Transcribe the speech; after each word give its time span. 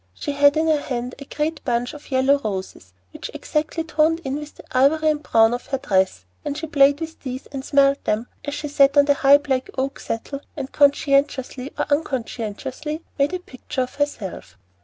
She 0.15 0.31
had 0.31 0.57
in 0.57 0.65
her 0.67 0.81
hand 0.81 1.13
a 1.19 1.25
great 1.25 1.63
bunch 1.63 1.93
of 1.93 2.09
yellow 2.09 2.39
roses, 2.39 2.91
which 3.13 3.29
exactly 3.35 3.83
toned 3.83 4.19
in 4.21 4.37
with 4.37 4.55
the 4.55 4.63
ivory 4.75 5.09
and 5.11 5.21
brown 5.21 5.53
of 5.53 5.67
her 5.67 5.77
dress, 5.77 6.25
and 6.43 6.57
she 6.57 6.65
played 6.65 6.99
with 6.99 7.19
these 7.21 7.45
and 7.51 7.63
smelled 7.63 8.03
them, 8.05 8.25
as 8.43 8.55
she 8.55 8.67
sat 8.67 8.97
on 8.97 9.07
a 9.09 9.13
high 9.13 9.37
black 9.37 9.69
oak 9.77 9.99
settle, 9.99 10.41
and, 10.57 10.71
consciously 10.71 11.71
or 11.77 11.85
unconsciously, 11.91 13.01
made 13.19 13.35
a 13.35 13.37
picture 13.37 13.83
of 13.83 13.93
herself. 13.93 14.57